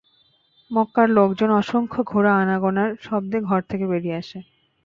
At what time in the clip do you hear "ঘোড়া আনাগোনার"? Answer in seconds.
2.03-2.89